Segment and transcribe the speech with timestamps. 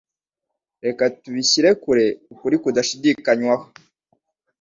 [0.85, 3.65] Reka tubishyire kure ukuri kudashidikanywaho